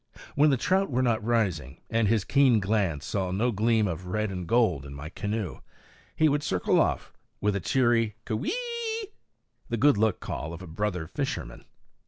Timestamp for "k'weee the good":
8.25-9.99